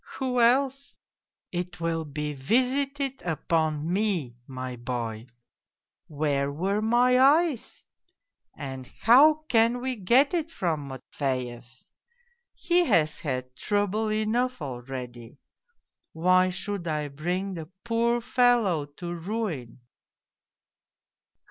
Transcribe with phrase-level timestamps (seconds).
[0.17, 0.97] Who else?
[1.51, 5.27] It will be visited upon me, my boy:
[6.07, 7.83] where were my eyes?
[8.57, 11.83] And how POLZUNKOV 221 can we get it from Matveyev?
[12.55, 15.37] He has had trouble enough already:
[16.13, 19.81] why should I bring the poor fellow to ruin